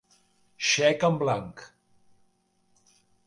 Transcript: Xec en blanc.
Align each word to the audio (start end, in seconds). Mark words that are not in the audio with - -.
Xec 0.69 1.05
en 1.09 1.19
blanc. 1.25 1.63